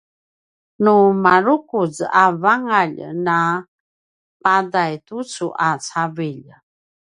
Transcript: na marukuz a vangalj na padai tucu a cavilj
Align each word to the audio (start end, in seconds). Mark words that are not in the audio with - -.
na 0.83 0.93
marukuz 1.23 1.95
a 2.21 2.23
vangalj 2.41 2.97
na 3.25 3.37
padai 4.43 4.93
tucu 5.07 5.47
a 5.67 5.69
cavilj 5.87 6.47